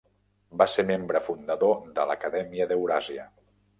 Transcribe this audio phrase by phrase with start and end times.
[0.61, 3.29] Va ser membre fundador de l'Acadèmia d'Euràsia.